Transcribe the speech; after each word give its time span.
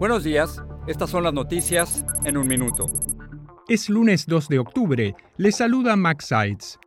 Buenos 0.00 0.24
días, 0.24 0.62
estas 0.86 1.10
son 1.10 1.24
las 1.24 1.34
noticias 1.34 2.06
en 2.24 2.38
un 2.38 2.48
minuto. 2.48 2.86
Es 3.68 3.90
lunes 3.90 4.24
2 4.26 4.48
de 4.48 4.58
octubre. 4.58 5.14
Le 5.36 5.52
saluda 5.52 5.94
Max 5.94 6.24
Sides. 6.24 6.78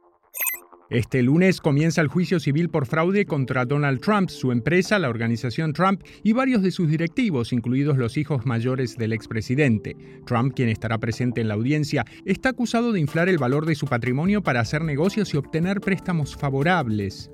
Este 0.89 1.21
lunes 1.21 1.61
comienza 1.61 2.01
el 2.01 2.07
juicio 2.07 2.39
civil 2.39 2.69
por 2.69 2.87
fraude 2.87 3.25
contra 3.27 3.65
Donald 3.65 4.01
Trump, 4.01 4.29
su 4.29 4.51
empresa, 4.51 4.97
la 4.97 5.09
organización 5.09 5.73
Trump 5.73 6.01
y 6.23 6.33
varios 6.33 6.63
de 6.63 6.71
sus 6.71 6.89
directivos, 6.89 7.53
incluidos 7.53 7.99
los 7.99 8.17
hijos 8.17 8.47
mayores 8.47 8.97
del 8.97 9.13
expresidente. 9.13 9.95
Trump, 10.25 10.55
quien 10.55 10.69
estará 10.69 10.97
presente 10.97 11.39
en 11.39 11.49
la 11.49 11.53
audiencia, 11.53 12.05
está 12.25 12.49
acusado 12.49 12.91
de 12.91 12.99
inflar 12.99 13.29
el 13.29 13.37
valor 13.37 13.67
de 13.67 13.75
su 13.75 13.85
patrimonio 13.85 14.41
para 14.41 14.61
hacer 14.61 14.83
negocios 14.83 15.35
y 15.35 15.37
obtener 15.37 15.81
préstamos 15.81 16.35
favorables. 16.35 17.29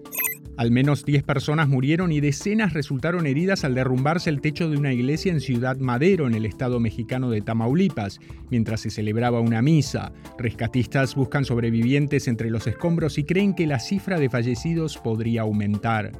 Al 0.59 0.71
menos 0.71 1.05
10 1.05 1.23
personas 1.23 1.69
murieron 1.69 2.11
y 2.11 2.19
decenas 2.19 2.73
resultaron 2.73 3.25
heridas 3.25 3.63
al 3.63 3.75
derrumbarse 3.75 4.29
el 4.29 4.41
techo 4.41 4.69
de 4.69 4.75
una 4.75 4.91
iglesia 4.91 5.31
en 5.31 5.39
Ciudad 5.39 5.77
Madero, 5.77 6.27
en 6.27 6.33
el 6.33 6.45
estado 6.45 6.81
mexicano 6.81 7.29
de 7.29 7.39
Tamaulipas, 7.39 8.19
mientras 8.49 8.81
se 8.81 8.89
celebraba 8.89 9.39
una 9.39 9.61
misa. 9.61 10.11
Rescatistas 10.37 11.15
buscan 11.15 11.45
sobrevivientes 11.45 12.27
entre 12.27 12.49
los 12.49 12.67
escombros 12.67 13.17
y 13.17 13.23
creen 13.23 13.55
que 13.55 13.67
la 13.67 13.79
cifra 13.79 14.19
de 14.19 14.29
fallecidos 14.29 14.97
podría 14.97 15.43
aumentar. 15.43 16.11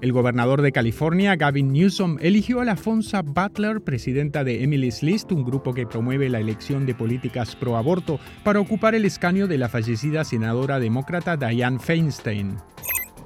El 0.00 0.12
gobernador 0.12 0.62
de 0.62 0.72
California, 0.72 1.36
Gavin 1.36 1.72
Newsom, 1.72 2.16
eligió 2.20 2.62
a 2.62 2.64
la 2.64 2.74
Fonsa 2.74 3.22
Butler, 3.22 3.82
presidenta 3.82 4.42
de 4.42 4.64
Emily's 4.64 5.04
List, 5.04 5.30
un 5.30 5.44
grupo 5.44 5.74
que 5.74 5.86
promueve 5.86 6.28
la 6.28 6.40
elección 6.40 6.86
de 6.86 6.94
políticas 6.96 7.54
pro 7.54 7.76
aborto, 7.76 8.18
para 8.42 8.58
ocupar 8.58 8.96
el 8.96 9.04
escaño 9.04 9.46
de 9.46 9.58
la 9.58 9.68
fallecida 9.68 10.24
senadora 10.24 10.80
demócrata 10.80 11.36
Dianne 11.36 11.78
Feinstein. 11.78 12.56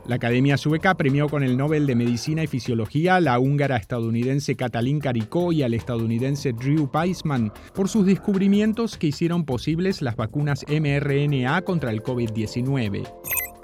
La 0.06 0.16
Academia 0.16 0.58
Sueca 0.58 0.94
premió 0.94 1.30
con 1.30 1.42
el 1.42 1.56
Nobel 1.56 1.86
de 1.86 1.94
Medicina 1.94 2.42
y 2.42 2.46
Fisiología 2.46 3.16
a 3.16 3.20
la 3.20 3.38
húngara 3.38 3.76
estadounidense 3.76 4.54
Katalin 4.54 5.00
Karikó 5.00 5.50
y 5.50 5.62
al 5.62 5.72
estadounidense 5.72 6.52
Drew 6.52 6.90
Weissman 6.92 7.52
por 7.74 7.88
sus 7.88 8.04
descubrimientos 8.04 8.98
que 8.98 9.06
hicieron 9.06 9.44
posibles 9.46 10.02
las 10.02 10.16
vacunas 10.16 10.66
mRNA 10.68 11.62
contra 11.62 11.90
el 11.90 12.02
COVID-19. 12.02 13.08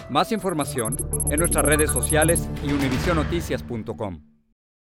Más 0.08 0.32
información 0.32 0.96
en 1.30 1.38
nuestras 1.38 1.64
redes 1.64 1.90
sociales 1.90 2.48
y 2.66 2.72
univisionoticias.com. 2.72 4.20